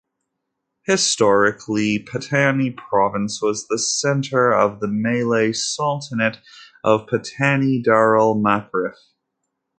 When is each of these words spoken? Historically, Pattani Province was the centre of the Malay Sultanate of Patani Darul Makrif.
Historically, 0.87 1.99
Pattani 2.03 2.75
Province 2.75 3.39
was 3.39 3.67
the 3.67 3.77
centre 3.77 4.51
of 4.51 4.79
the 4.79 4.87
Malay 4.87 5.53
Sultanate 5.53 6.39
of 6.83 7.05
Patani 7.05 7.85
Darul 7.85 8.41
Makrif. 8.41 8.95